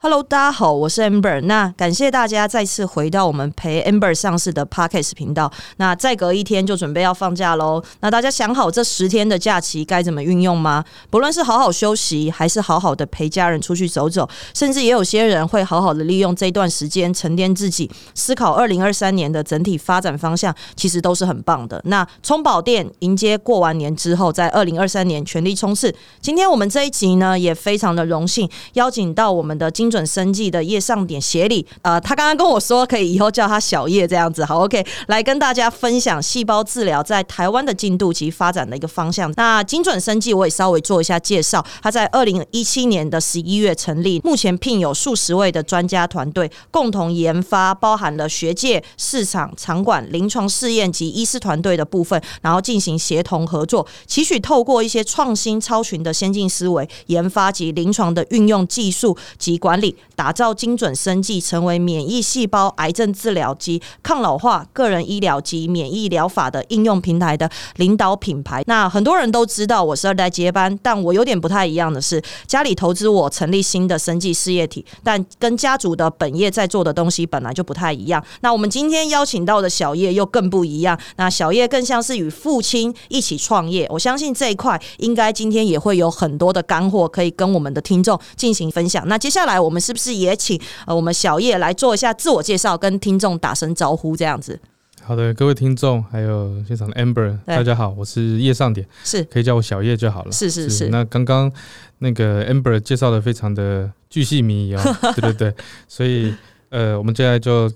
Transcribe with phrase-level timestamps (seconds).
[0.00, 1.40] Hello，大家好，我是 Amber。
[1.40, 5.50] 那感谢大家再次回到我们陪 Amber 上市的 Podcast 频道。
[5.78, 7.82] 那再隔一天就准备要放假喽。
[7.98, 10.84] 那大家想好这十天的假期该怎么运用吗？
[11.10, 21.82] 不论是好好休息，还是好好的陪家人出去走走，甚至也有些人会好好的利用这段时间沉淀自己，思考二零二三年的整体发展方向，其实都是很棒的。
[21.86, 25.92] 那充饱电，迎接过完年之后，在二零二三年全力冲刺。
[26.20, 39.32] 今天我们这一集呢，也非常的荣幸邀请到我们的精准生计的叶上点协理，呃，他刚刚跟我说可以以后叫他小叶这样子，好，OK，来跟大家分享细胞治疗在台湾的进度及发展的一个方向。
[39.34, 59.96] 那精准生计我也稍微做一下介绍，他在二零一七年的十一月成立，目前聘有数十位的专家团队，共同研发包含了学界、市场、场馆、临床试验及医师团队的部分，然后进行协同合作，期许透过一些创新超群的先进思维，研发及临床的运用技术及管理。
[60.14, 68.62] 打造精准生计，成为免疫细胞癌症治疗及抗老化个人医疗及免疫疗法的应用平台的领导品牌。
[68.66, 78.22] 那很多人都知道我是二代接班，但我有点不太一样的是，家里投资我成立新的生计事业体，但跟家族的本业在做的东西本来就不太一样。
[78.40, 80.98] 那我们今天邀请到的小叶又更不一样。
[81.16, 89.06] 那小叶更像是与父亲一起创业，我相信这一块应该今天也会有很多的干货可以跟我们的听众进行分享。
[89.06, 90.14] 那接下来我们是不是？
[90.14, 94.58] 也请呃我们小叶来做一下自我介绍，跟听众打声招呼，这样子。
[95.02, 100.32] 好的，各位听众，还有现场的 Amber，大家好，我是叶尚典，是可以叫我小叶就好了。
[100.32, 100.88] 是是是。
[100.88, 101.50] 那刚刚
[101.98, 104.82] 那个 Amber 介绍的非常的巨细靡遗哦，
[105.14, 105.54] 对对对，
[105.86, 106.34] 所以
[106.70, 107.70] 呃，我们接下来就。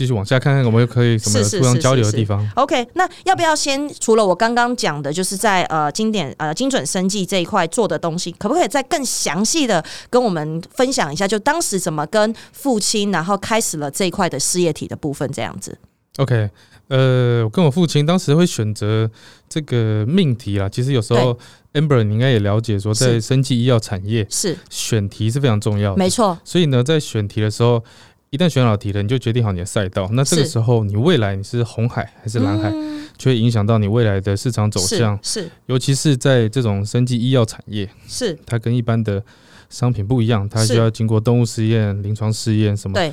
[0.00, 11.28] 继续往下看看，我们又可以什么互相交流的地方？OK，那要不要先除了我刚刚讲的，就是在呃经典呃精准生计这一块做的东西，可不可以再更详细的跟我们分享一下？
[11.28, 15.76] 就当时怎么跟父亲，然后开始了这一块的事业体的部分，这样子
[16.16, 16.48] ？OK，
[16.88, 19.10] 呃，我跟我父亲当时会选择
[19.50, 20.66] 这个命题啦。
[20.66, 21.38] 其实有时候
[21.74, 26.38] Amber 你应该也了解，说在生计医药产业是选题是非常重要的，没错。
[26.42, 27.84] 所以呢，在选题的时候。
[28.30, 30.08] 一旦选好题了，你就决定好你的赛道。
[30.12, 32.70] 那这个时候，你未来你是红海还是蓝海，
[33.18, 35.18] 就会影响到你未来的市场走向。
[35.20, 39.20] 是，尤其是在这种生技医药产业，是它跟一般的
[39.68, 42.94] 商品不一样，它需要经过动物实验、临床试验什么。
[42.94, 43.12] 对，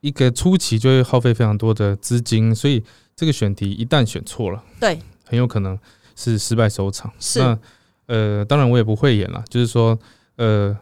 [0.00, 2.80] 一个初期就会耗费非常多的资金，所以
[3.16, 5.76] 这个选题一旦选错了，对，很有可能
[6.14, 7.12] 是失败收场。
[7.18, 7.58] 是，那
[8.06, 9.98] 呃，当然我也不会演了，就是说
[10.36, 10.76] 呃。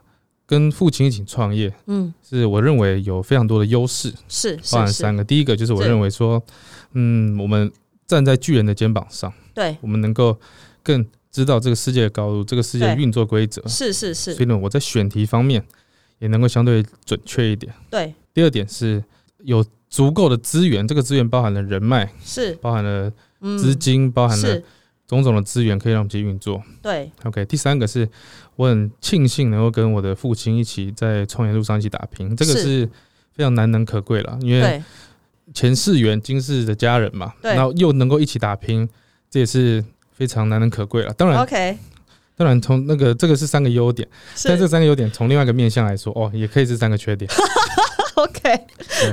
[0.53, 5.25] 跟父亲一起创业，嗯，是我认为有非常多的优势，是包含三个。
[5.25, 6.43] 第一个就是我认为说，
[6.93, 7.73] 嗯，我们
[8.07, 10.39] 站在巨人的肩膀上，对，我们能够
[10.83, 14.35] 更知道这个世界的高度，这个世界运作规则，是是是。
[14.35, 15.65] 所以呢，我在选题方面
[16.19, 17.73] 也能够相对准确一点。
[17.89, 18.13] 对。
[18.35, 19.03] 第二点是
[19.45, 23.11] 有足够的资源，这个资源包含了人脉，是包含了
[23.59, 24.63] 资金，包含了。
[25.17, 26.63] 种种的资源可以让我们去运作。
[26.81, 27.45] 对，OK。
[27.45, 28.09] 第三个是
[28.57, 32.89] 我很庆幸能够跟我的父亲一起在创业路上一起打拼，这个是
[33.35, 34.39] 非常难能可贵了。
[34.41, 34.83] 因为
[35.53, 38.89] 前世缘今世的家人嘛，然后又能够一起打拼，
[39.29, 41.13] 这也是非常难能可贵了。
[41.15, 41.77] 当然，OK。
[42.35, 44.09] 当然，从那个这个是三个优点，
[44.45, 47.31] 但这三个优点从另外一个面向来说，哦，也可以是三个缺点。
[48.23, 48.67] OK，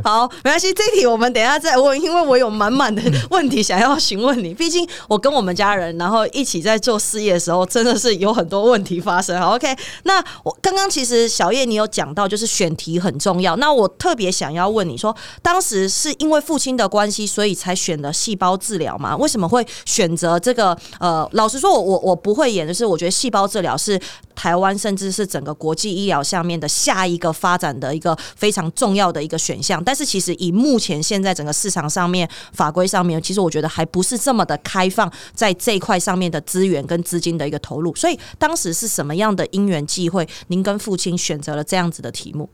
[0.03, 4.53] 好，没关系，这题我们等一下再问，因为我有满满的问题想要询问你。
[4.53, 9.39] 毕竟我跟我们家人，然后一起在做事业的时候，真的是有很多问题发生。
[9.39, 13.55] 好，OK， 那我刚刚其实小叶你有讲到，就是选题很重要。
[13.55, 19.15] 那我特别想要问你说，当时是因为父亲的关系，所以才选的细胞治疗吗？
[19.15, 20.77] 为什么会选择这个？
[20.99, 23.99] 呃，老实说，我我我不会演，就是我觉得细胞治疗是
[24.35, 28.89] 台湾甚至是整个国际医疗下面的下一个发展的一个非常重。
[28.89, 37.95] 重要的一个选项，但是其实以目前现在整个市场上面法规上面，其实我觉得还不是这么的开放，在这一块上面的资源跟资金的一个投入。
[37.95, 42.49] 所以当时是什么样的因缘际会，您跟父亲选择了这样子的题目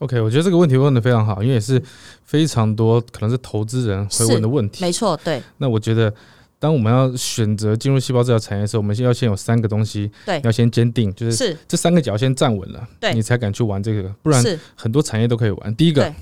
[0.00, 1.82] ？OK，我觉得这个问题问的非常好，因为也是
[2.24, 4.84] 非常多可能是投资人会问的问题。
[4.84, 5.42] 没错，对。
[5.58, 6.12] 那我觉得。
[6.58, 11.56] 当我们要选择进入细胞治疗产业的时候，我们先要先有三个东西，对，要先坚定，就是。
[11.68, 14.42] 这三个脚先站稳了，对，你才敢去玩这个，不然
[14.74, 15.76] 很多产业都可以玩。
[15.76, 16.12] 第一个，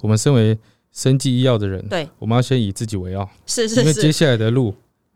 [0.00, 0.56] 我们身为
[0.92, 4.74] 生技医药的人，对，我们要先以自己为傲，是是，因为接下来的路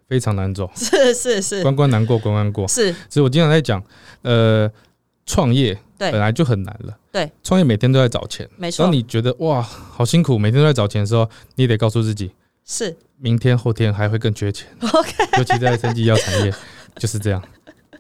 [0.08, 2.92] 非常难走，是是是，关关难过关关过，是。
[3.08, 3.82] 所以我经常在讲，
[4.22, 4.70] 呃，
[5.24, 6.10] 创业对。
[6.10, 8.84] 本来就很难了，对，创业每天都在找钱，没错。
[8.84, 12.32] 当你觉得哇好辛苦，每天都在找钱的时候，你得告诉自己。
[12.66, 14.68] 是，明天后天还会更缺钱。
[14.92, 16.52] OK，尤其在生技药产业
[16.96, 17.42] 就是这样。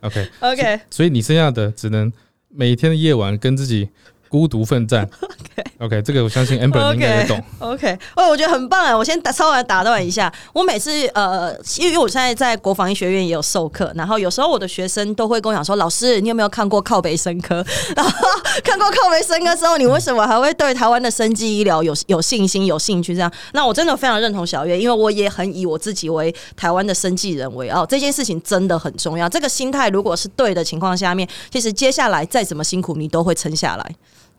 [0.02, 2.12] OK，OK，所以你剩下的只能
[2.50, 3.88] 每天的夜晚跟自己
[4.34, 5.08] 孤独奋战。
[5.78, 7.40] OK，OK，这个我相信 Amber 应该也懂。
[7.60, 8.96] OK，哦，我觉得很棒啊！
[8.98, 17.64] 我先打稍微打断一下，我每次呃，因为我现在在国防医学院也有授课，然后有时候我的学生都会跟我讲说：“老师，你有没有看过靠北生科？
[17.94, 18.10] 然后
[18.64, 23.14] 看过靠北生科之后，你为什么还会对台湾的生技医疗有有信心、有兴趣？
[23.14, 23.30] 这样？
[23.52, 29.28] 那我真的非常认同小月，因为我也很以我自己为台湾的生技人为傲，这件事情真的很重要。
[29.28, 33.94] 这个心态如果是对的情况下面，其实接下来再怎么辛苦，你都会撑下来。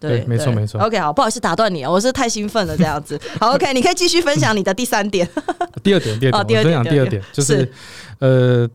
[0.10, 0.80] 对，没错没错。
[0.81, 3.19] OK，好，不好意思打断你啊，我是太兴奋了这样子。
[3.40, 5.28] 好，OK，你可以继续分享你的第三点。
[5.84, 7.72] 第二点，第二点，我分享第二点就是
[8.19, 8.68] 呃，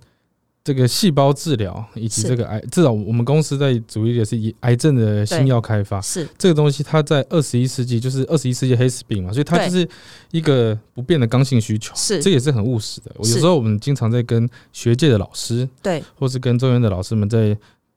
[0.62, 6.00] 这个细胞治疗以及这个癌，至少我们公司在主力的是以癌症的新药开发。
[6.00, 9.88] 是这个东西，它在二十一世纪就是二十一世纪黑死病嘛，所以它就是
[10.30, 11.92] 一个不变的刚性需求。
[11.96, 13.10] 是，这也是很务实的。
[13.18, 17.56] 有时候我们经常在跟学界的老师，对，或是跟中原的老师们在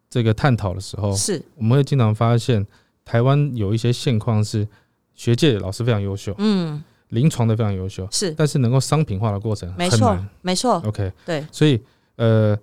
[0.10, 2.66] 这个探讨的时候，是我们会经常发现。
[3.06, 4.68] 台湾有一些现况是
[5.16, 11.82] 学界老师非常优秀，嗯，临床的非常优秀，是，但是能够商品化的过程没错，没错，OK，对，所以
[12.16, 12.58] 呃，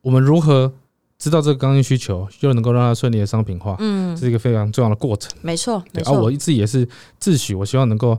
[0.00, 0.72] 我们如何
[1.18, 6.88] 知道这个刚性需求，又能够让它顺利的商品化，嗯，是一个非常重要的过程，没错，对，而我一直也是
[7.18, 8.18] 自诩，我希望能够。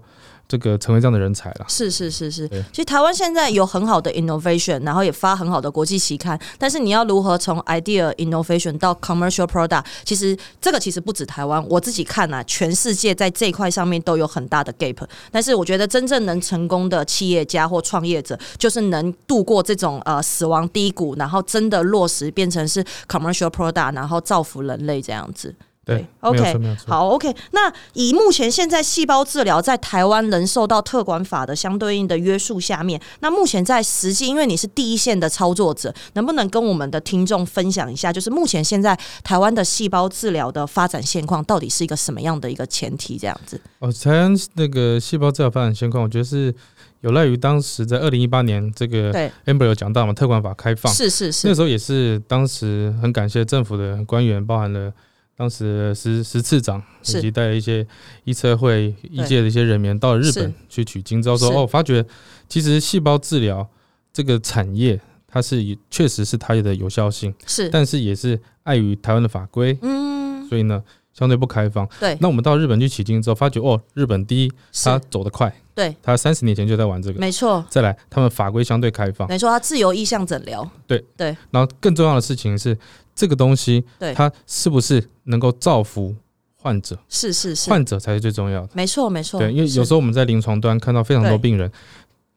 [0.54, 2.48] 这个成为这样的人才了，是是是是。
[2.72, 6.40] 其实台湾现在有很好的 innovation，然后也发很好的国际期刊。
[6.60, 15.04] 但是你要如何从 idea innovation 到 commercial product，其实这个其实不止台湾，我自己看啊，全世界在这一块上面都有很大的 gap。
[15.32, 25.56] 但是我觉得真正能成功的企业家或创业者，就是能度过这种呃死亡低谷，然后真的落实变成是 commercial product，然后造福人类这样子。
[25.86, 26.58] 对，OK，
[26.88, 27.36] 好，OK。
[27.52, 43.18] 那以目前现在细胞治疗在台湾能受到特管法的相对应的约束下面，那目前在实际，因为你是第一线的操作者，能不能跟我们的听众分享一下，就是目前现在台湾的细胞治疗的发展现况到底是一个什么样的一个前提？
[43.18, 43.60] 这样子。
[43.80, 46.56] 哦，台湾那个细胞治疗发展现况，我觉得是
[47.02, 49.12] 有赖于当时在二零一八年这个
[49.46, 54.94] Amber 有讲到嘛，特管法开放，是是是，那时候也是当时很感谢政府的官员，包含了。
[55.36, 57.86] 当时十十次长以及带了一些
[58.24, 62.06] 医测会医界的一些人员到了日本去取经，之后说哦，发觉
[62.48, 63.68] 其实细胞治疗
[64.12, 70.84] 这个产业它是确实是它的有效性是，但是也是碍于台湾的法规，嗯，所以呢
[71.14, 71.88] 相对不开放。
[72.00, 74.52] 对，那我们到日本去取经之后，发觉哦，日本第一
[74.84, 77.64] 它走得快，对，它三十年前就在玩这个，没错。
[77.70, 81.04] 再来，他们法规相对开放，没错，它自由意向诊疗，对。
[81.16, 81.36] 对。
[81.52, 82.78] 然后更重要的事情是。
[83.16, 84.12] 这个东西，对。
[84.16, 86.16] 它是不是能够造福
[86.56, 86.98] 患者？
[87.08, 88.70] 是是是，患者才是最重要的。
[88.74, 89.40] 没错没错。
[89.40, 91.72] 对，因为有时候我们在临床端看到非常多病人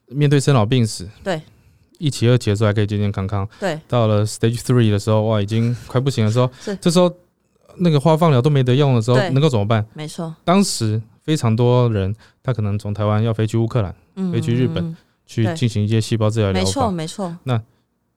[0.08, 1.40] 面对生老病死，对，
[1.96, 7.11] 一期二期的时候还可以健健康康，对，到了 stage three 的时候，哇，已经快不行的时候， 这时候
[7.77, 9.87] 那个花放疗都没得用的时候，能够怎么办？
[9.95, 10.35] 没错。
[10.45, 13.95] 当时非常多人，他可能从台湾要飞去乌克兰，
[14.33, 14.97] 飞去日本
[15.27, 17.37] 去进行一些细胞治疗疗法，没错没错。
[17.45, 17.63] 那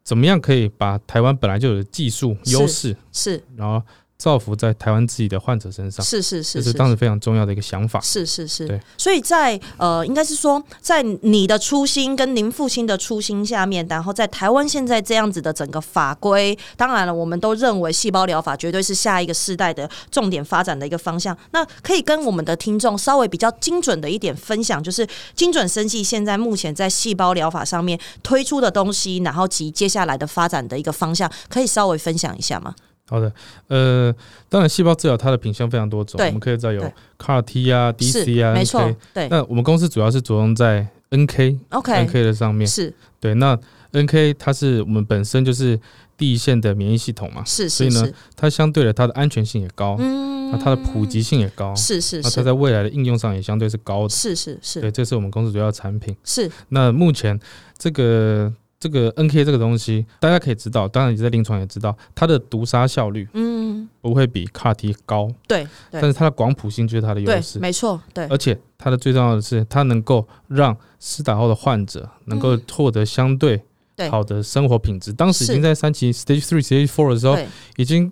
[0.03, 3.81] 怎么样可以把台湾本来就有的技术优势是，然后。
[4.19, 8.01] 造福在台湾自己的患者身上，是是是，这是当时非常重要的一个想法。
[8.01, 8.77] 是是是，对。
[8.97, 21.35] 所以在呃，应该是说，在你的初心跟您父亲的初心下面，然后在台湾现在这样子的整个法规，当然了，我们都认为细胞疗法绝对是下一个世代的重点发展的一个方向。
[21.51, 32.75] 那可以跟我们的听众稍微比较精准的一点分享，就是精准生计现在目前在细胞疗法上面推出的东西，然后及接下来的发展的一个方向，可以稍微分享一下吗？
[33.09, 33.33] 好的，
[33.67, 34.13] 呃，
[34.47, 36.81] 当然，细胞治疗它的品相非常多种，我们可以再有
[37.17, 38.95] CAR T 啊、DC 啊、NK。
[39.15, 42.67] 对，那我们公司主要是着重在 NK，OK，NK 的上面。
[42.67, 43.57] 是，对，那
[43.93, 45.79] NK 它是我们本身就是
[46.15, 56.15] 第一线的免疫系统嘛，是，所以呢，它相对的它的安全性也高，嗯，那它的普及性也高，是是，那它在未来的应用上也相对是高的，是是是，对，这是我们公司主要的产品。
[56.23, 57.39] 是，那目前
[57.75, 58.53] 这个。
[58.79, 73.61] 这个 N K 这个东西，大家可以知道，当然你在临床也知道，它的毒杀效率，嗯，不会比 CAR T 高，对，但是它的广谱性就是它的优势，没错，对，而且它的最重要的是，它能够让施打后的患者能够获得相对
[74.09, 75.11] 好的生活品质。
[75.11, 77.37] 当时已经在三期 Stage Three、Stage Four 的时候，
[77.75, 78.09] 已经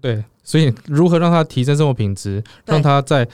[0.00, 3.26] 对，所以如何让他提升生活品质，让他在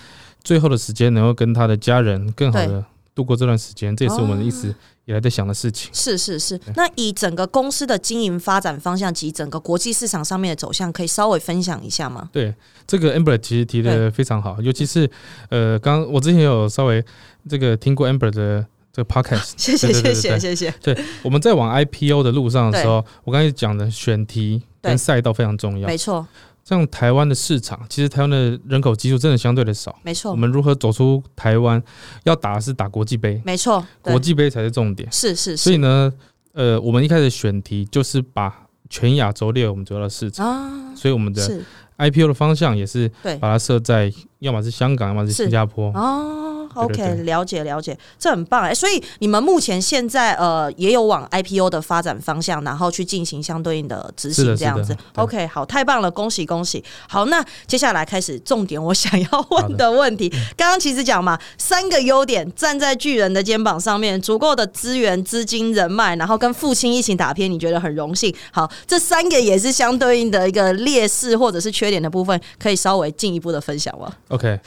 [0.42, 2.82] 最后的时间能够跟他的家人更好的
[3.14, 4.74] 度过这段时间，这也是我们的意思。
[5.04, 5.90] 也在想的事情。
[5.92, 12.30] 是是是，那以整个公司的经营发展方向及整个国际市场上面的走向，可以稍微分享一下吗？
[12.32, 12.54] 对，
[12.86, 15.10] 这个 Amber 其实提的非常好，尤其是
[15.50, 17.04] 呃，刚我之前有稍微
[17.48, 20.72] 这个听过 Amber 的这个 Podcast， 谢谢谢谢谢谢。
[20.80, 26.26] 对，我们在往 IPO 的路上的时候，我刚才讲的选题跟赛道非常重要，没错。
[26.64, 29.98] 像台湾的市场，其实台湾的人口基数真的相对的少。
[30.02, 31.82] 没错，我们如何走出台湾？
[32.24, 35.10] 要打的是打国际杯，没错，国际杯才是重点。
[35.10, 36.12] 是是，所以呢，
[36.52, 41.60] 呃，我们一开始选题就是把全亚洲列为我们主要的市场啊，所以我们的
[41.98, 46.51] IPO 的方向也是把它设在，要么是香港，要么是新加坡哦。
[46.74, 48.74] OK，了解了解，这很棒哎！
[48.74, 54.96] 所以你们目前现在呃也有往 IPO 的发展方向，然后去进行相对应的执行这样子。
[55.16, 56.82] OK，好，太棒了，恭喜恭喜！
[57.08, 68.34] 好，那接下来开始重点，我想要问的问题， 刚刚其实讲嘛，三个优点，站在巨人的肩膀上面，足够的资源、资金、人脉，然后跟父亲一起打拼，你觉得很荣幸。
[68.50, 74.58] 好，这三个也是相对应的一个劣势或者是缺点的部分，可以稍微进一步的分享吗？OK。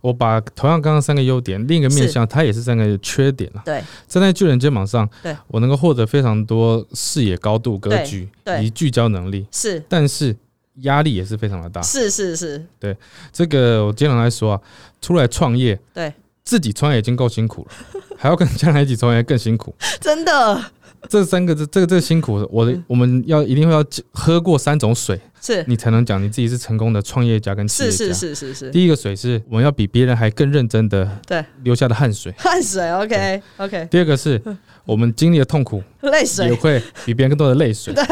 [0.00, 3.62] 我把同样刚刚三个优点，另一个面向，它也是三个缺点了。
[3.64, 8.28] 对，站在巨人肩膀上，对我能够获得非常多视野高度、格局
[8.58, 9.46] 以及聚焦能力。
[9.50, 10.34] 是，但是
[10.76, 11.82] 压力也是非常的大。
[11.82, 12.96] 是是是，对
[13.32, 14.60] 这个我经常来说啊，
[15.00, 19.74] 出来创业，对自己创业已经够辛苦了，还要跟家人一起创业更辛苦。
[20.00, 20.64] 真的。
[21.08, 27.96] 这三个这这个这个辛苦，我的我们要一定会要喝过三种水，是你才能讲你自己是成功的创业家跟企业家。
[27.96, 28.70] 是是是是是。
[28.70, 33.88] 第一个水是我们要比别人还更认真的对流下的汗水，汗水 OK OK。
[33.90, 34.40] 第二个是
[34.84, 37.94] 我们经历的痛苦，泪水也会比别人更多的泪水。
[37.94, 38.04] 对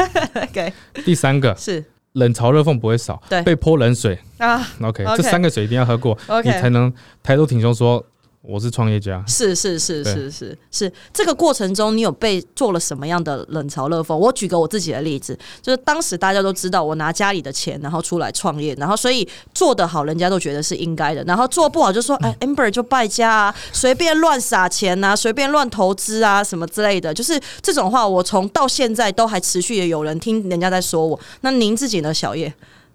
[0.43, 0.73] OK。
[1.05, 5.05] 第三个是冷嘲热讽不会少，对被泼冷水啊 OK。
[5.15, 6.91] 这三个水一定要喝过你才能
[7.21, 8.03] 抬头挺胸说。
[8.41, 10.91] 我是创业家，是是是是是是。
[11.13, 14.15] 这个过程中，你有被做了什么样的冷嘲热讽？
[14.15, 27.13] 我举个我自己的例子，就是当时大家都知道我拿家里的钱，然后出来创业，然后所以做得好，人家都觉得是应该的；然后做不好，就说哎，amber 就败家啊，随便乱撒钱啊，随便乱投资啊，什么之类的。
[27.13, 31.19] 就是这种话，我从到现在都还持续的有人听人家在说我。
[31.41, 32.53] 那您自己呢，小叶？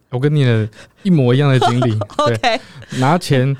[0.08, 0.66] 我跟你的
[1.02, 1.98] 一模一样的经历。
[2.16, 2.60] OK，
[2.98, 3.54] 拿钱。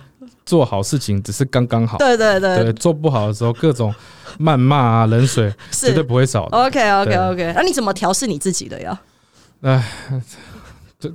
[0.44, 3.94] 做好事情只是刚刚好，对对对，做不好的时候各种
[4.38, 6.56] 谩骂啊、冷水 绝对不会少的。
[6.56, 9.00] OK OK OK，那你怎么调试你自己的呀？
[9.62, 9.82] 哎，
[10.98, 11.10] 这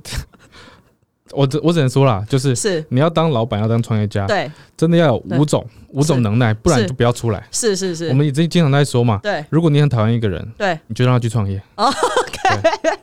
[1.32, 2.84] 我只我只能说啦，就是是。
[2.88, 7.46] 你要当老板，要当创业家，对，真的要有五种五种能耐，不然就不要出来。
[7.52, 11.62] 是是是，我们已经经常在说嘛，对，如果你很讨厌一个人，对，你就让他去创业。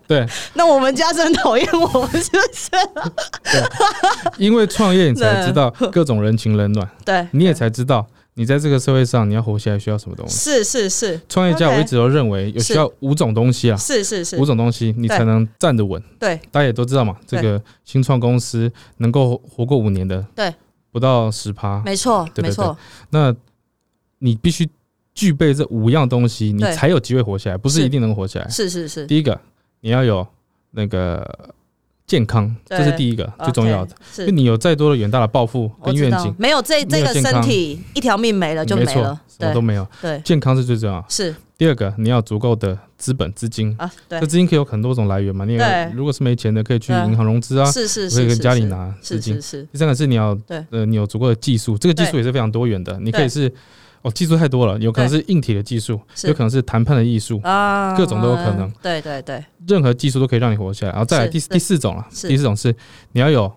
[0.07, 2.69] 对，那我们家真讨厌我们，是不是？
[3.43, 10.37] 对，因为创业你才知道 各种人情冷暖，对，你也才知道你在这个社会上你要活下来需要什么东西。
[10.37, 16.01] 是是是，创业家我一直都认为有需要五种东西啊，是是是，五种东西你才能站得稳。
[16.19, 20.53] 对，大家也都知道嘛，这个新创公司能够活过五年的，对，
[20.91, 22.77] 不到十趴，没错，没错。
[23.09, 23.35] 那
[24.19, 24.67] 你必须
[25.17, 28.47] 具备这五样东西，你才有机会活下来，不是一定能活下来。
[28.47, 29.41] 是是是，第一个。
[29.81, 30.25] 你要有
[30.71, 31.53] 那个
[32.07, 33.95] 健康，这是第一个最重要的。
[34.11, 39.87] 就你有再多的远大的抱负跟愿景，没有这这个身体，一条命没了就没了，什么都没有。
[40.01, 41.05] 对，健康是最重要。
[41.07, 43.89] 是第二个，你要足够的资本资金啊。
[44.09, 45.45] 对，这资金可以有很多种来源嘛。
[45.45, 45.55] 你
[45.93, 47.71] 如果是没钱的，可以去银行融资啊。
[47.71, 49.39] 是是是，可以跟家里拿资金。
[49.39, 52.99] 是第三个是你要对呃，你有足够的技术，这个技术也是非常多元的。
[52.99, 53.53] 你可以是。
[54.07, 58.71] 哦，技术太多了，有可能是硬体的技术，有可能是谈判的艺术啊，各种都有可能。
[58.81, 60.91] 对对对，任何技术都可以让你活下来。
[60.91, 62.73] 然后再来第第四种了，第四种是
[63.11, 63.51] 你要有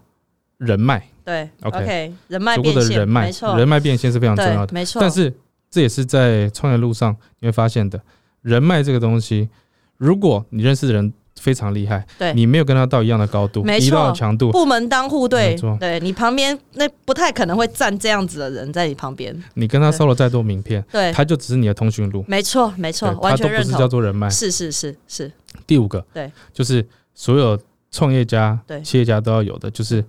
[0.59, 1.07] 人脉。
[1.25, 5.01] 对，OK，人脉足够的人脉，没错，人脉变现是非常重要的，没错。
[5.01, 5.33] 但是
[5.71, 8.01] 这也是在创业路上你会发现的，
[8.43, 9.49] 人脉这个东西，
[9.97, 11.13] 如果你认识的人。
[11.41, 19.35] 非常厉害，对你没有跟他到一样的高度，一样的强度，部门当户对，对你旁边那不太可能会站这样子的人在你旁边。
[19.55, 22.23] 你跟他收了再多名片，对，他就只是你的通讯录。
[22.29, 23.73] 没错，没错，完全不是。
[23.73, 25.33] 叫做人脉，是是是是。
[25.67, 27.59] 第五个，对，就是所有
[27.91, 30.05] 创业家、对企业家都要有的，就是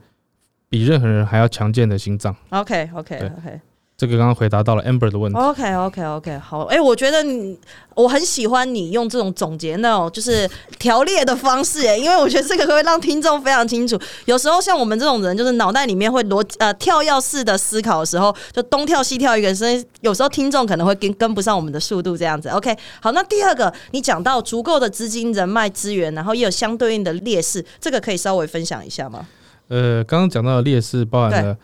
[0.67, 2.35] 比任何人还要强健的心脏。
[2.49, 3.61] OK OK OK。
[4.01, 5.37] 这个刚刚回答到了 Amber 的问题。
[5.37, 7.55] OK OK OK，好，哎，我觉得你
[7.93, 13.95] 我很喜欢你用这种总结那种就是条列的方式，哎，因为我觉得这个会让听众非常清楚。
[14.25, 22.49] 有时候像我们这种人，就是脑袋里面会逻呃跳跃式的思考的时候，就东跳西跳一个，所以有时候听众可能会跟跟不上我们的速度这样子。
[22.49, 29.27] OK，好，那第二个你讲到足够的资金、人脉、资源，然后也有相对应的劣势，这个可以稍微分享一下吗？
[29.67, 31.55] 呃，刚刚讲到的劣势包含了。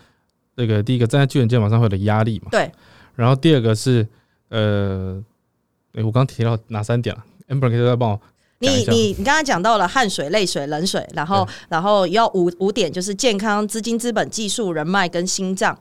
[0.58, 2.48] 这个第一个站在巨人肩膀上会有压力嘛？
[2.50, 2.68] 对。
[3.14, 4.04] 然后第二个是
[4.48, 5.22] 呃，
[5.92, 8.20] 哎，我刚提到哪三点了？Amber 可以再帮我
[8.58, 15.78] 你你你刚才讲到了汗水、泪水、冷水，然后然后要五五点就是健康、资金、资本、技术、人脉跟心脏。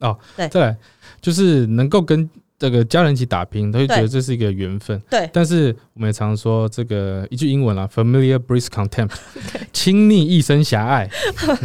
[0.00, 0.48] 哦，对。
[0.48, 0.76] 再来
[1.20, 5.00] 就是能够跟这个家人一起打拼，他会觉得这是一个缘分。
[5.08, 9.12] 对，但是我们也常说这个一句英文啊，familiar breeds contempt，
[9.72, 11.08] 亲昵一生狭隘，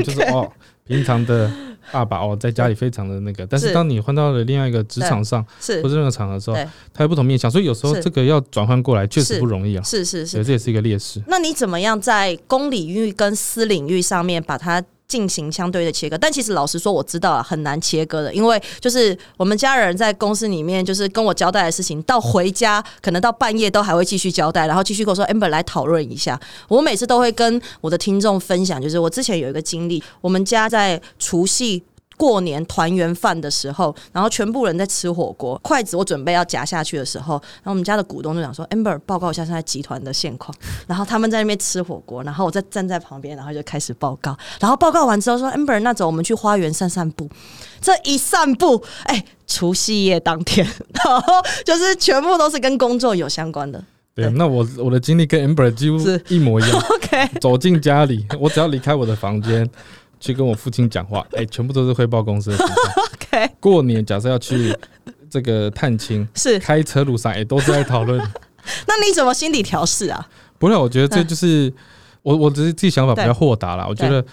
[0.04, 0.52] 就是哦，
[0.86, 1.52] 平常的。
[1.92, 6.58] 爸爸哦，在家里非常的那个，但是当你换到了另外一个职场上，是或者任何场合的时候，
[6.94, 9.84] 他有不同面向，所以有时候这个要转换过来确实不容易啊。
[9.84, 11.22] 是是是，这也是一个劣势。
[11.28, 14.84] 那你怎么样在公领域跟私领域上面把它？
[15.08, 26.40] 进行相对的切割，但其实老实说，我知道啊，很难切割的，因为就是我们家人在公司里面，就是跟我交代的事情，到回家可能到半夜都还会继续交代，然后继续跟我说，amber 来讨论一下。
[26.68, 31.84] 我每次都会跟我的听众分享，就是我之前有一个经历，我们家在除夕。
[32.18, 40.56] 过年团圆饭的时候，然后全部人在吃火锅，筷子我准备要夹下去的时候，然后我们家的股东就想说：“amber，报告一下现在集团的现况。
[40.88, 44.38] ”然后他们在那边吃火锅，然后我在站在旁边，然后就开始报告。
[44.60, 47.30] 然后报告完之后说：“amber，那走，我们去花园散散步。”
[47.82, 50.66] 这一散步，哎，除夕夜当天，
[51.04, 53.84] 然后就是全部都是跟工作有相关的。
[54.16, 56.80] 对，那我我的经历跟 amber 几乎是一模一样。
[56.90, 59.70] OK，走进家里，我只要离开我的房间。
[60.20, 62.58] 去跟我父亲讲话，哎，全部都是汇报公司的。
[63.14, 64.76] OK，过年假设要去
[65.30, 68.20] 这个探亲，是开车路上，哎，都是在讨论。
[68.88, 70.28] 那你怎么心理调试啊？
[70.58, 71.72] 不是，我觉得这 就是
[72.22, 73.86] 我，我只是自己想法比较豁达啦。
[73.88, 74.26] 我觉得，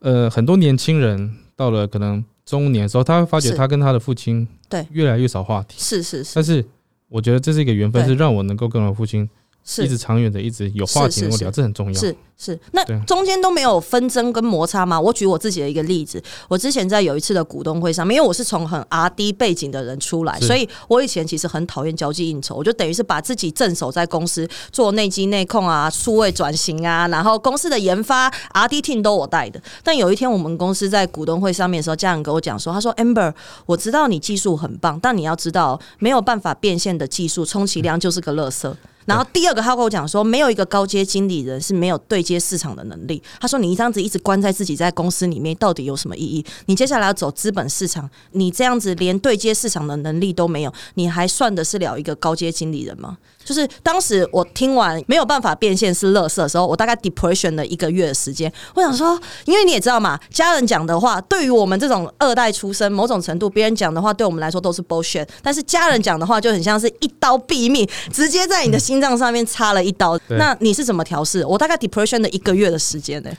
[0.00, 5.76] 呃，很多年轻人到了可能中年的时候，他会发觉他跟他的父亲对越来越少话题。
[5.78, 6.64] 是是是，但是
[7.08, 9.28] 我觉得这是一个缘分，是让我能够跟我父亲。
[9.78, 12.00] 一直长远的，一直有话题能够聊，这很重要。
[12.00, 15.00] 是是，那中间都没有纷争跟摩擦吗？
[15.00, 29.60] 我举我自己的一个例子，我之前在有一次的股东会上面，因为我是从很 R D 背景的人出来，所以我以前其实很讨厌交际应酬，我就等于是把自己镇守在公司做内机内控啊、数位转型啊，然后公司的研发 R D team 都我带的。
[29.82, 38.72] 但有一天我们公司在股东会上面的时候，家人跟我讲说，他说 Amber，我知道你技术很棒，但你要知道没有办法变现的技术，充其量就是个垃圾。
[39.06, 43.22] 然后第二个，他跟我讲说，没有一个高阶经理人是没有对接市场的能力。
[43.40, 46.44] 他说，你这样子一直关在自己在公司里面，到底有什么意义？
[46.66, 53.16] 你接下来要走资本市场，你这样子连对接市场的能力都没有，你还算得是了一个高阶经理人吗？
[53.46, 58.52] 就是当时我听完没有办法变现是乐色的时候，我大概 depression 了一个月的时间。
[58.74, 65.26] 我想说，因为你也知道嘛，家人讲的话，对于我们这种二代出身，某种程度别人讲的话，对我们来说都是 bullshit。
[65.40, 70.18] 但是家人讲的话就很像是一刀毙命，直接在你的心脏上面插了一刀。
[70.30, 71.46] 那你是怎么调试？
[71.46, 73.30] 我大概 depression 了一个月的时间呢？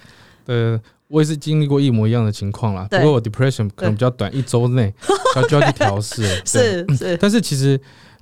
[0.46, 2.88] 呃，我也是经历过一模一样的情况啦。
[2.90, 4.94] 不过我 depression 可能比较短，一周内
[5.36, 6.24] 要 就要去调试。
[6.46, 7.78] 是是，但是其实。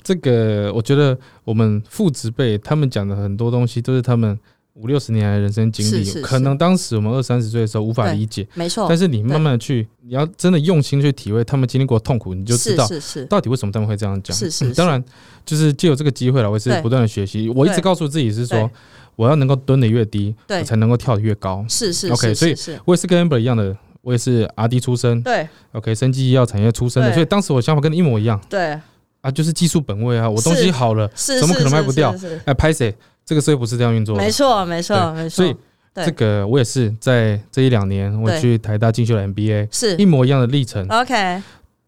[0.05, 4.39] 这个我觉得我们父执辈他们讲的很多东西都是他们
[4.75, 8.85] 五六十年来人生经历，可能当时我们二三十岁的时候无法理解，没错。
[8.87, 14.37] 但是你慢慢的去，你要真的用心去体会他们经历过痛苦，你就知道是是到底为什么他们会这样讲。
[14.37, 15.03] 是是，当然
[15.43, 17.49] 就是借有这个机会了，我也是不断的学习。
[17.49, 18.69] 我一直告诉自己是说，
[19.15, 21.65] 我要能够蹲的越低，我才能够跳的越高。
[21.67, 22.35] 是是，OK。
[22.35, 28.77] 所以我也是跟 Amber 一样的，我也是 RD 出身，对，OK，生技医药产业出身的，所以当时我想法跟你一模一样，对。
[29.25, 30.29] 啊，就是技术本位啊！
[30.29, 32.13] 我东西好了，怎么可能卖不掉？
[32.45, 32.95] 哎，拍谁？
[33.25, 34.23] 这个社会不是这样运作的。
[34.23, 35.29] 没错，没错，没错。
[35.29, 35.55] 所以
[35.95, 40.87] 这个我也是在这一两年，我去台大进修了 MBA，是一模一样的历程。
[40.89, 41.41] OK。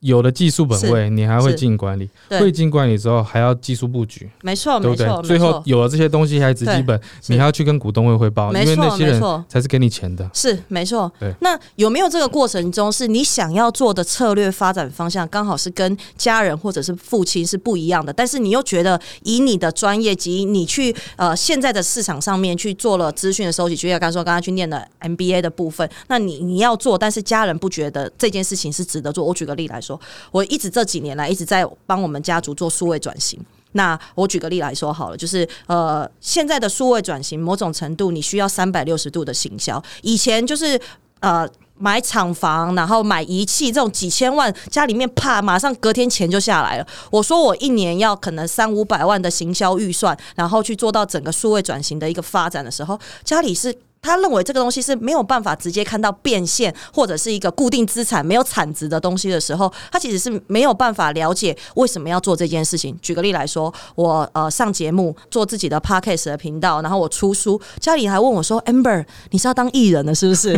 [0.08, 5.22] 有了技术本位，你还会进管理，会进管理之后还要技术布局，没错，对不对？
[5.22, 11.12] 最后有了这些东西还是基本，你还要去跟股东会汇报，因为那些人才是给你钱的，是没错。
[11.20, 18.13] 对，那有没有这个过程中是你想要做的策略发展方向，刚好是跟家人或者是父亲是不一样的？
[18.13, 29.26] 但是你又觉得以你的专业及你去呃现在的市场上面去做了资讯的收集，就像刚说刚刚去念的 MBA 的部分，那你你要做，但是家人不觉得这件事情是值得做。
[29.26, 29.96] 我举个例来说。
[30.31, 33.39] 我一直这几年来一直在帮我们家族做数位转型。
[33.73, 39.81] 那我举个例来说好了，就是呃，现在的数位转型，某种程度你需要三百六十度的行销。
[40.01, 40.79] 以前就是
[41.19, 46.88] 呃买厂房，然后买仪器这种几千万，家里面啪马上隔天钱就下来了。
[47.12, 53.77] 我说我一年要可能三五百万的行销预算，然后去做到整个数位转型的一个发展的时候，家里是。
[54.01, 62.97] 他认为这个东西是没有办法直接看到变现，或者是一个固定资产没有产值的东西的时候，他其实是没有办法了解为什么要做这件事情。
[63.01, 70.51] 举个例来说，我呃上节目做自己的 podcast 的频道，然后我出书，家里还问我说：“amber，你是要当艺人的，是不是？”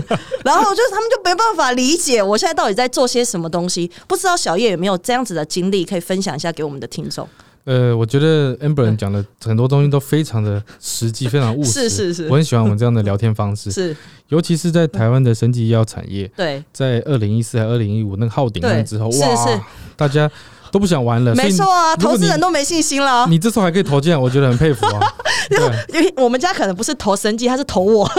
[0.43, 3.89] 然后就是他们就没办法理解我现在到底在做些什么东西。
[4.07, 7.27] 不知道小叶有没有这样子的经历可以分享一下给我们的听众？
[7.69, 11.87] 呃，我觉得 Amber 讲的很多东西都非常的实际，非常务实。
[11.87, 13.69] 是是是，我很喜欢我们这样的聊天方式。
[13.71, 13.95] 是，
[14.29, 16.27] 尤其是在台湾的升级医药产业。
[16.35, 19.63] 对，在二零一四还二零一五那个号顶之后，哇，
[19.95, 20.27] 大家
[20.71, 21.35] 都不想玩了。
[21.35, 23.27] 没错啊，投资人都没信心了。
[23.27, 24.99] 你这时候还可以投进来，我觉得很佩服啊。
[25.93, 28.09] 因为我们家可能不是投神机，他是投我，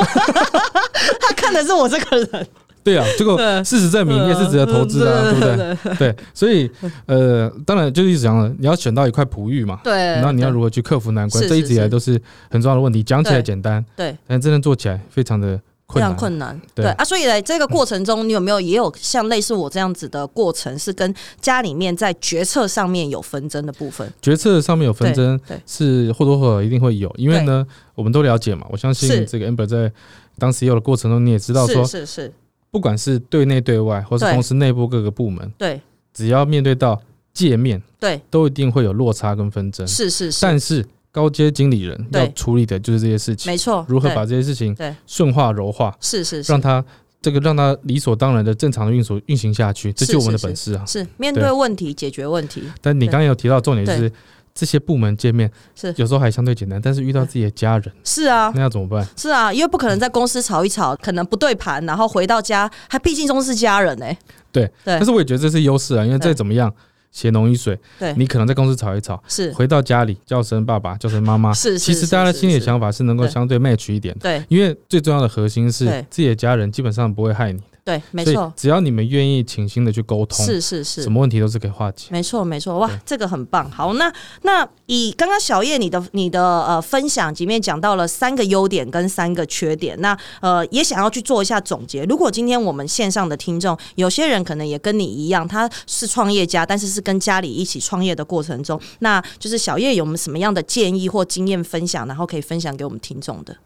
[1.20, 2.46] 他看的是我这个人。
[2.82, 5.94] 对啊，这个事实证明也是值得投资的，对不对？
[5.96, 6.70] 对，所以
[7.06, 9.80] 呃，当然就是一直讲了，你要选到一块璞玉嘛。
[9.84, 10.20] 对。
[10.20, 11.46] 那你要如何去克服难关？
[11.48, 13.02] 这一直以来都是很重要的问题。
[13.02, 16.58] 讲起来简单，对，但真正做起来非常的非常困难。
[16.74, 24.10] 对啊，所以在这个过程中，你有没有也有像类似我这样子的过程，是跟家里面在决策上面有纷争的部分？
[24.22, 28.66] 决策上面有纷争，是或多或少一定会有，因为呢，我们都了解嘛。
[28.70, 29.92] 我相信这个 Amber 在
[30.38, 32.32] 当时有的过程中，你也知道说，是是。
[32.70, 35.80] 不管是对内对外，或是公司内部各个部门，对，
[36.12, 37.00] 只要面对到
[37.32, 39.86] 界面，对，都一定会有落差跟纷争。
[39.86, 40.40] 是是是。
[40.40, 43.84] 但是高阶经理人要处理的就是这些事情，没错。
[43.88, 46.84] 如何把这些事情对顺化柔化，是是，让他
[47.20, 50.84] 这个让他理所当然的正常的运作运行下去，这就是我们的本事啊。
[50.86, 52.62] 是面对问题解决问题。
[52.80, 54.12] 但你刚刚有提到重点就是。
[54.54, 55.92] 这些部门见面是。
[55.96, 58.24] 有时候还相对简单，但是遇到自己的家人是。
[58.24, 59.06] 啊，那要怎么办？
[59.16, 64.16] 是啊，因为不可能在公司吵一吵，可能不对盘，然后回到家，还毕竟都是家人哎。
[64.52, 66.72] 对对，但是我也觉得这是优势啊，因为再怎么样
[67.12, 69.52] 血浓于水，对，你可能在公司吵一吵，是。
[69.52, 77.60] 回到家里叫声爸爸，叫声妈妈，是其实大家的心理想法是能够相对 match 一点，对，因为最重要的核心是自己的家人基本上不会害你。
[77.90, 82.06] 对，没错，只要你们愿意倾心的去沟通，是是是，什么问题都是可以化解。
[82.10, 83.68] 没错没错，哇，这个很棒。
[83.68, 92.04] 好，那那以刚刚小叶你的你的呃分享，里面讲到了三个优点跟三个缺点，那呃也想要去做一下总结。
[92.04, 103.56] 如果今天我们线上的听众，有些人可能也跟你一样，他是创业家，但是是跟家里一起创业的过程中，那就是小叶有没有什么样的建议或经验分享，然后可以分享给我们听众的？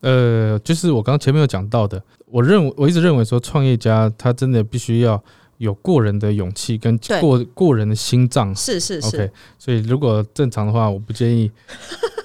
[0.00, 5.22] 呃，就是我刚刚前面有讲到的，我认为我一直认为说，创业家他真的必须要
[5.58, 9.08] 有过人的勇气跟过过人的心脏，是是是。
[9.08, 11.50] OK，所以如果正常的话，我不建议，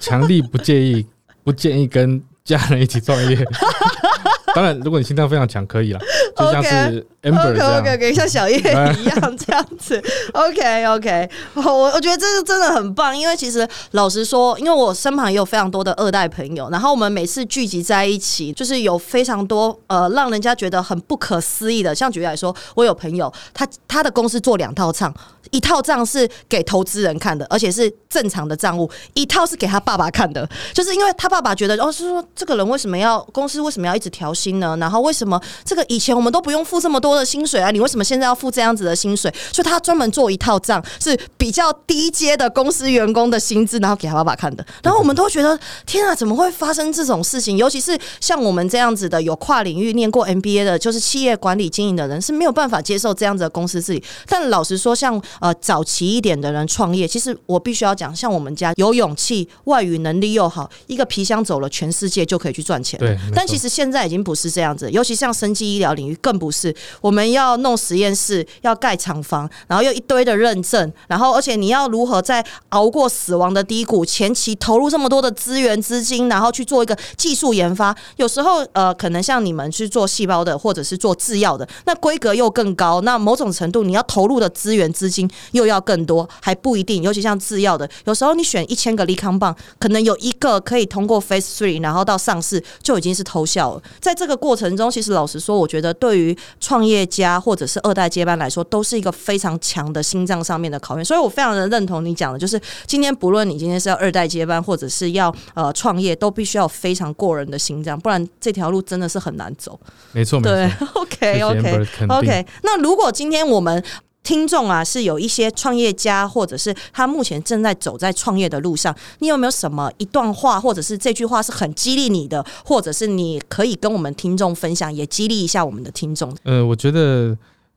[0.00, 1.06] 强力不建议，
[1.44, 3.36] 不建议跟家人一起创业。
[4.54, 6.00] 当然，如果你心脏非常强，可以了，
[6.36, 8.58] 就像是 Amber 这样，OK，像小叶
[9.00, 10.02] 一样这样子。
[10.32, 21.94] OK，OK，我我觉得这是真的很棒，因为其实老实说，因为我身旁也有非常多的二代朋友，然后我们每次聚集在一起，就是有非常多呃，让人家觉得很不可思议的。
[21.94, 25.12] 像举例来说，我有朋友，他他的公司做两套账，
[25.50, 34.32] 一套账是给投资人看的，而且是正常的账务；一套是给他爸爸看的，就是因为他爸爸觉得，哦，是说这个人为什么要公司为什么要一直调。
[34.32, 34.76] 薪呢？
[34.80, 37.70] 然后为什么这个以前我们都不用付这么多的薪水啊？
[37.70, 39.32] 你为什么现在要付这样子的薪水？
[39.52, 44.64] 所以他专门做一套账，是比较低阶的公司员工的薪资，然后给他爸爸看的。
[44.82, 47.56] 然后我们都觉得天啊，怎么会发生这种事情？
[47.56, 54.02] 尤其是像我们这样子的有跨领域念过 MBA 的，就是企业管理经营的人，是没有办法接受这样子的公司治理。
[54.26, 63.00] 但老实说，像呃早期一点的人创业，其实我必须要讲，像我们家有勇气，外语能力又好，一个皮箱走了全世界就可以去赚钱。
[63.00, 64.32] 对，但其实现在已经不。
[64.42, 66.74] 是这样子，尤其像生技医疗领域更不是。
[67.00, 77.96] 我们要弄实验室，要盖厂房，然后又一堆的认证，然后而且你要如何在熬过死亡的低谷，前期投入这么多的资源资金，然后去做一个技术研发。
[78.16, 85.21] 有时候呃，可能像你们去做细胞的，或者是做制药的，那规格又更高，那某种程度你要投入的资源资金
[85.52, 87.02] 又要更多，还不一定。
[87.02, 93.82] 尤其像制药的，有时候你选一千个利康棒，可能有一个可以通过 Phase Three，然后到上市就已经是偷笑了。
[94.00, 101.04] 在这个过程中，其实老实说，我觉得对于创业家或者是二代接班来说，都是一个非常强的心脏上面的考验。
[101.04, 109.78] 所以我非常的认同你讲的，就是今天不论你今天是要二代接班，或者是要呃创业，都必须要非常过人的心脏，不然这条路真的是很难走。
[110.12, 112.46] 没错，对， OK OK OK。
[112.62, 113.82] 那如果今天我们
[114.22, 118.94] 听众啊，是有一些创业家，或者是他目前正在走在创业的路上。
[119.18, 126.34] 你有没有什么一段话，或者是这句话是很激励你的，或者是你可以跟我们听众分享，也激励一下我们的听众？
[126.44, 127.36] 呃，我觉得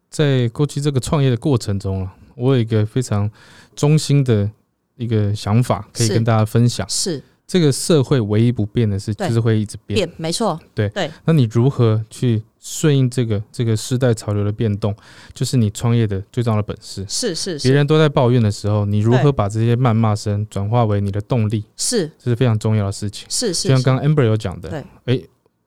[0.09, 3.29] 在过去这个创业的过程中啊，我有一个非常
[3.75, 4.49] 中心的
[4.97, 6.87] 一个想法，可以跟大家分享。
[6.89, 10.09] 是这个社会唯一不变的是，就是会一直变。
[10.17, 11.09] 没错，对对。
[11.25, 12.43] 那你如何去？
[12.67, 14.95] 顺应这个这个时代潮流的变动，
[15.35, 17.05] 就是你创业的最重要的本事。
[17.07, 21.63] 是是，别人都在抱怨的时候，你如何把这些谩骂声转化为你的动力？
[21.77, 23.27] 是，这是非常重要的事情。
[23.29, 25.21] 是是，就像刚刚 Amber 有讲的，对，哎，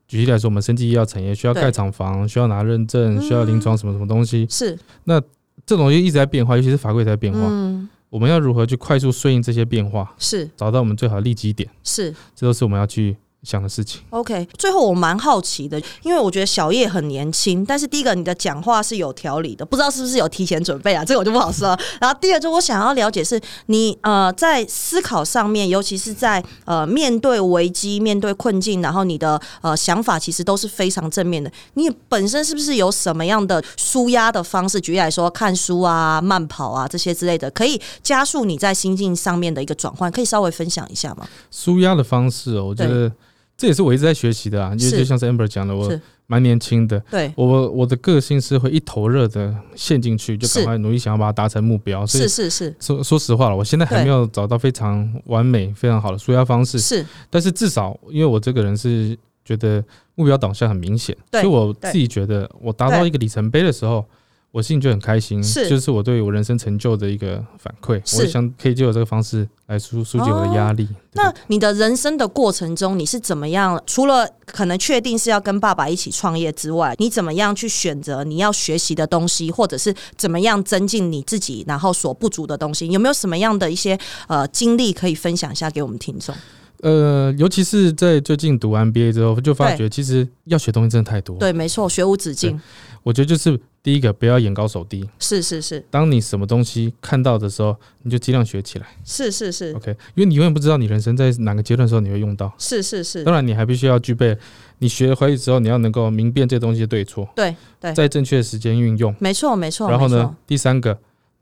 [0.08, 4.44] 举例来说，我们生技医药产业需要盖厂房，需要拿认证，需要临床什么什么东西。
[4.50, 5.20] 是，那
[5.64, 7.38] 这种东西一直在变化，尤其是法规在变化。
[7.42, 10.12] 嗯，我们要如何去快速顺应这些变化？
[10.18, 11.70] 是，找到我们最好的利基点。
[11.84, 13.16] 是，这都是我们要去。
[13.44, 14.01] 想的事情。
[14.11, 21.05] OK，最后我蛮好奇的，因为我觉得小叶很年轻，但是第一个你的讲话是有条理的，不知道是不是有提前准备啊？
[21.05, 21.79] 这个我就不好说。
[22.01, 31.51] 然后第二，就我想要了解是你呃在思考上面，尤其是在呃面对危机、面对困境，然后你的呃想法其实都是非常正面的。
[31.74, 34.81] 你本身是不是有什么样的舒压的方式？
[34.81, 41.27] 举例来说，看书啊、慢跑啊这些之类的，可以加速你在心境上面的一个转换，可以稍微分享一下吗？
[41.51, 43.12] 舒压的方式哦，我觉得。
[43.58, 45.92] 这也是我一直在学习的啊，因为就像是 Amber 讲的，我
[46.28, 47.32] 蛮年轻的，对。
[47.34, 52.06] 我我的个性是会一头热的陷进去，就赶快努力想要把它达成目标。
[52.06, 56.78] 是是是，说说实话了，我现在还没有找到非常完美、非常好的舒压方式。
[56.78, 64.04] 是，但是至少因为我这个人是觉得目标导向很明显，所以我自己觉得我达到一个里程碑的时候。
[64.50, 68.00] 我心里就很开心，是就是我对我人生成就的一个反馈。
[68.18, 70.88] 我想可以借由这个方式来疏疏解我的压力。
[71.12, 73.80] 那你的人生的过程中，你是怎么样？
[73.87, 82.88] 除了可能确定是要跟爸爸一起创业之外，你怎么样去选择你要学习的东西，或者是怎么样增进你自己然后所不足的东西？
[82.88, 86.34] 有没有什么样的一些呃经历可以分享一下给我们听众？
[86.80, 91.37] 呃，尤其是在最近读完 BA 之后，就发觉其实要学东西真的太多。
[91.37, 92.58] 对，没错，学无止境。
[93.02, 95.08] 我觉得就是第一个，不要眼高手低。
[95.18, 95.82] 是是是。
[95.90, 98.86] 当你什么东西看到的时候，你就尽量学起来。
[99.04, 99.72] 是是是。
[99.72, 102.52] OK，因为你永远不知道你人生在哪个阶段的时候你会用到。
[102.58, 103.24] 是是是。
[103.24, 104.36] 当然，你还必须要具备，
[104.78, 107.28] 你学会之后，你要能够明辨这东西的对错。
[107.34, 107.92] 对对。
[107.94, 109.14] 在正确的时间运用。
[109.18, 109.88] 没错没错。
[109.88, 110.98] 然后呢，第三个。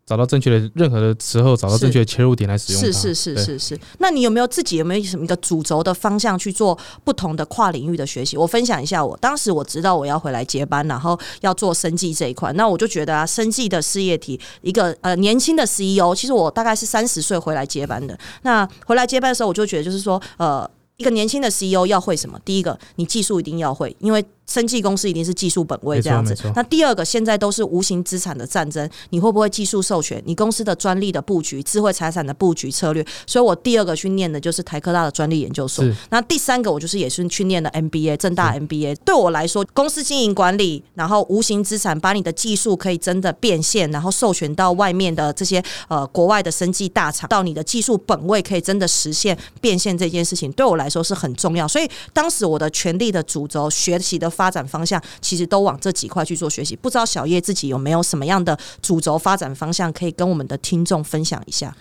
[0.07, 3.81] 找到正确的任何的时候，找到正确的切入点来使用是是是是是。
[3.99, 8.37] 那你有没有自己有没有什么一个主轴的方向去做不同的跨领域的学习？
[8.37, 18.16] 我分享一下，我当时我知道我要回来接班，然后要做生计这一块，那我就觉得啊，生计的事业体，一个呃年轻的 CEO，其实我大概是三十岁回来接班的。
[18.42, 22.39] 那回来接班的时候，我就觉得就是说，呃，一个年轻的 CEO 要会什么？
[22.45, 24.25] 第一个，你技术一定要会，因为。
[24.49, 26.33] 生技公司一定是技术本位这样子。
[26.55, 30.23] 那第二个，现在都是无形资产的战争，你会不会技术授权？
[30.25, 33.05] 你公司的专利的布局、智慧财产的布局策略？
[33.27, 35.85] 所以我第二个去念的就是台科大的专利研究所。
[36.11, 38.95] 那第三个，我就是也是去念的 MBA，正大 MBA。
[39.05, 51.66] 对我来说，公司经营管理，然后无形资产，把你的技术可以真的变现，然后授权到外面的这些呃国外的生技大厂，到你的技术本位可以真的实现变现这件事情，对我来说是很重要。
[51.66, 54.31] 所以当时我的权力的主轴学习的。
[54.37, 61.75] 发展方向其实都往这几块去做学习，不知道小叶自己有没有什么样的主轴发展方向，可以跟我们的听众分享一下。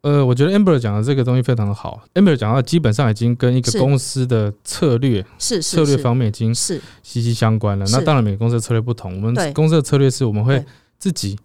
[0.00, 7.84] 呃，我觉得 Amber 讲的这个东西非常的好，Amber 讲到基本上已经跟一个公司的策略是策略方面已经是息息相关了。
[7.90, 10.64] 那当然每个公司的策略不同，我们公司的策略是我们会
[10.98, 11.38] 自己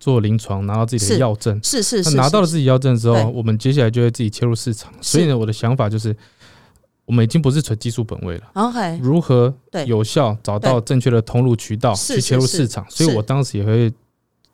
[0.00, 4.92] 做临床，拿到自己的药证，是是是，拿到了自己药证之后，我们接下来就会自己切入市场。
[5.00, 6.16] 所以呢，我的想法就是。
[7.10, 8.44] 我们已经不是纯技术本位了。
[8.52, 9.52] OK，如何
[9.84, 12.86] 有效找到正确的通路渠道去切入市场？
[12.88, 13.92] 所以我当时也会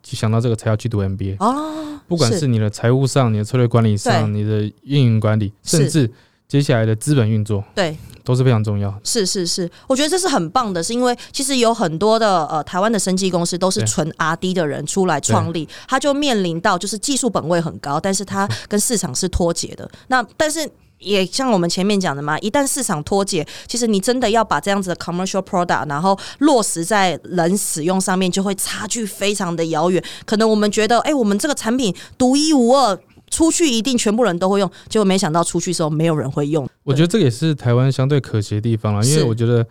[0.01, 1.35] 想到这个，才要去读 MBA。
[1.37, 6.11] 哦，不管是你的财务上、你的策略管理上、你的运营管理，甚至
[6.47, 8.91] 接下来的资本运作，对，都是非常重要。
[9.03, 19.87] 是是是，我觉得这是很棒的，是因为其实有很多的呃台湾的生技公司都是纯 RD 的人出来创立，他就面临到就是技术本位很高，但是他 跟市场是脱节的。
[20.07, 20.67] 那但是。
[20.99, 30.03] 也像我们前面讲的嘛，一旦市场脱节，其实你真的要把这样子的 commercial product，然后落实在人使用上面，就会差距非常的遥远。
[30.25, 32.97] 可能我们觉得，哎，我们这个产品独一无二，
[33.29, 36.67] 出去一定全部人都会用，结果没想到出去时候没有人会用。
[36.83, 39.65] 我觉得这个也是台湾相对可惜的地方了，因为我觉得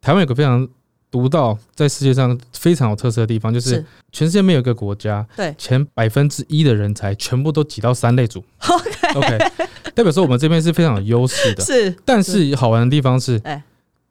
[0.00, 0.68] 台湾有个非常。
[1.12, 8.40] 独到在世界上非常有特色的地方，就是全世界没有一个国家，对前百分之一的人才全部都挤到三类组。
[9.16, 9.38] OK，
[10.00, 11.62] 代表说我们这边是非常有优势的。
[11.62, 13.62] 是，但是好玩的地方是，哎，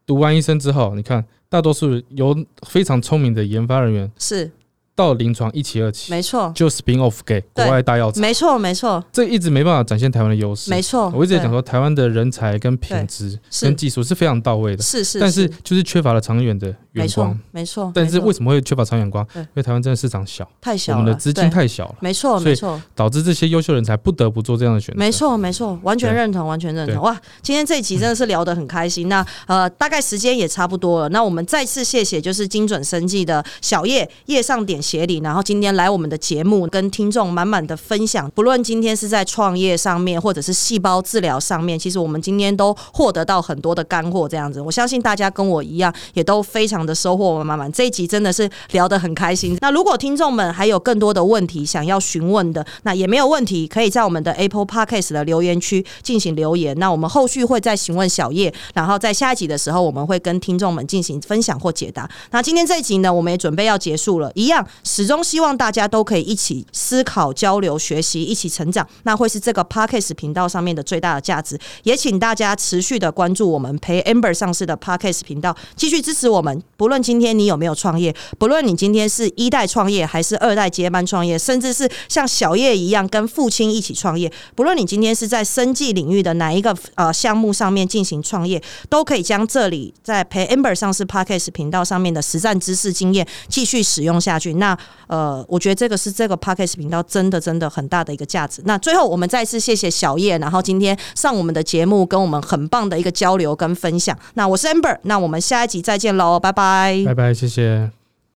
[0.06, 4.52] 读完医生之后，你看大多数有非常聪明的研发人员是。
[4.96, 11.10] 到临床一期二期，没错，就 spin off 给国外大药厂，没错没错，这一直没办法展现台湾的优势，没错。
[11.16, 15.48] 我一直在讲说，台湾的人才跟品质跟技术是非常到位的，是是，但是。
[15.64, 17.92] 就是缺乏了长远的眼光，没错。
[17.96, 19.26] 但是为什么会缺乏长远光？
[19.36, 25.00] 因为台湾真的市场小，太小，我们的资金太小了，没错没错，导致这些优秀人才不得不做这样的选择。
[25.00, 27.02] 没错没错，完全认同，完全认同。
[27.02, 29.08] 哇，今天这一集真的是聊得很开心。
[29.08, 35.70] 那呃，大概时间也差不多了，那我们再次谢谢就是精准生计的小叶叶上点协理，然后今天。
[35.80, 38.30] 来我们的节目，跟听众满满的分享。
[38.32, 44.28] 不论今天是在创业上面，或者是细胞治疗上面，其实我们今天都获得到很多的干货。
[44.28, 47.00] 这样子，我相信大家跟我一样，也都非常的。
[47.00, 47.72] 收获满满。
[47.72, 49.58] 这一集真的是聊得很开心。
[49.62, 56.78] 那如果听众们还有更多的问题想要询问的，那也没有问题，可以在我们的 Apple Podcast 的留言区进行留言。
[56.78, 62.10] 那我们后续会再询问小叶，然后在下一集的时候，我们会跟听众们进行分享或解答。
[62.32, 68.86] 那今天这一集呢，我们也准备要结束了，一样始终希望大家都可以一起思考、交流、学习，一起成长。
[69.04, 71.58] 那会是这个 Podcast 频道上面的最大的价值。
[71.84, 76.50] 也请大家持续的关注我们陪 Amber 上市的 Podcast 频道，继续支持我们。
[76.80, 94.54] 不论今天你有没有创业，不论你今天是一代创业还是二代接班创业，甚至是像小叶一样跟父亲一起创业，不论你今天是在生计领域的哪一个呃项目上面进行创业，都可以将这里在陪 Amber 上市 Podcast 频道上面的实战知识经验继续使用下去。
[94.54, 98.62] 那呃，我觉得这个是这个 Podcast 频道真的真的很大的一个价值。
[98.64, 104.18] 那最后我们再次谢谢小叶，然后今天上我们的节目跟我们很棒的一个交流跟分享。
[104.36, 107.99] 那我是 Amber，那我们下一集再见喽，拜拜拜，拜拜，谢谢。